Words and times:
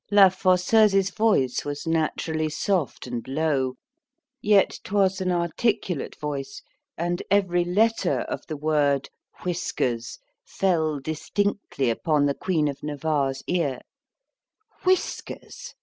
La 0.09 0.29
Fosseuse's 0.29 1.11
voice 1.11 1.63
was 1.63 1.85
naturally 1.85 2.49
soft 2.49 3.05
and 3.05 3.27
low, 3.27 3.75
yet 4.41 4.79
'twas 4.83 5.21
an 5.21 5.31
articulate 5.31 6.15
voice: 6.15 6.63
and 6.97 7.21
every 7.29 7.63
letter 7.63 8.21
of 8.21 8.41
the 8.47 8.57
word 8.57 9.09
Whiskers 9.45 10.17
fell 10.43 10.99
distinctly 10.99 11.91
upon 11.91 12.25
the 12.25 12.33
queen 12.33 12.67
of 12.67 12.81
Navarre's 12.81 13.43
ear—Whiskers! 13.45 15.75